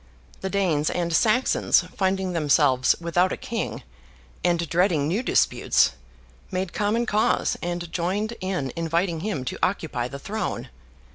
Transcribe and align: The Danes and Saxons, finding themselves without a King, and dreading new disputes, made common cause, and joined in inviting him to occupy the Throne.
The 0.39 0.49
Danes 0.49 0.89
and 0.89 1.13
Saxons, 1.15 1.81
finding 1.95 2.33
themselves 2.33 2.95
without 2.99 3.31
a 3.31 3.37
King, 3.37 3.83
and 4.43 4.67
dreading 4.67 5.07
new 5.07 5.21
disputes, 5.21 5.91
made 6.49 6.73
common 6.73 7.05
cause, 7.05 7.55
and 7.61 7.93
joined 7.93 8.33
in 8.41 8.73
inviting 8.75 9.19
him 9.19 9.45
to 9.45 9.59
occupy 9.61 10.07
the 10.07 10.17
Throne. 10.17 10.69